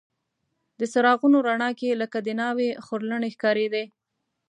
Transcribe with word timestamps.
د 0.79 0.81
څراغونو 0.91 1.37
رڼا 1.47 1.69
کې 1.79 1.99
لکه 2.01 2.17
د 2.23 2.29
ناوې 2.41 2.69
خورلڼې 2.85 3.29
ښکارېدې. 3.35 3.85